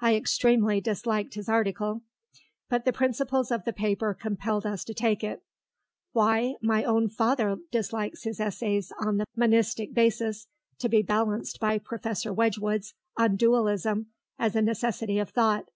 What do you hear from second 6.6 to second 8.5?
my own father dislikes his